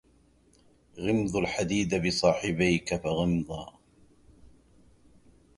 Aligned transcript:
غمض 0.99 1.35
الحديد 1.35 2.07
بصاحبيك 2.07 2.95
فغمضا 2.95 3.73